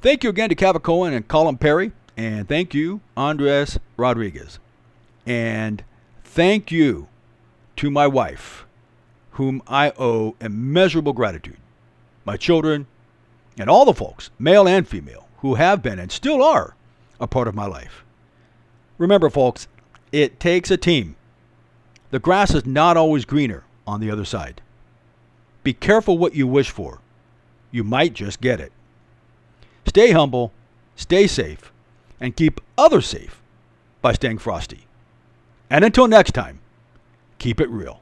[0.00, 4.58] Thank you again to Kevin Cohen and Colin Perry, and thank you, Andres Rodriguez.
[5.26, 5.84] And
[6.24, 7.08] thank you
[7.76, 8.66] to my wife,
[9.32, 11.58] whom I owe immeasurable gratitude,
[12.24, 12.86] my children,
[13.56, 16.74] and all the folks, male and female, who have been and still are
[17.20, 18.04] a part of my life.
[18.98, 19.68] Remember, folks,
[20.10, 21.16] it takes a team.
[22.10, 24.60] The grass is not always greener on the other side.
[25.62, 27.00] Be careful what you wish for.
[27.70, 28.72] You might just get it.
[29.86, 30.52] Stay humble,
[30.96, 31.72] stay safe,
[32.20, 33.42] and keep others safe
[34.00, 34.86] by staying frosty.
[35.70, 36.60] And until next time,
[37.38, 38.00] keep it real.